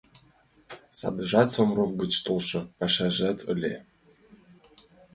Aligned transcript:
Садыжат, 0.99 1.49
Сормов 1.53 1.91
гыч 2.01 2.13
толшо 2.25 2.59
пашазыжат, 2.77 3.39
ыле. 3.53 3.73